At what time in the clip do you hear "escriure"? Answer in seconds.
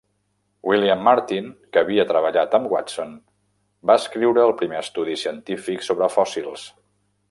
4.05-4.45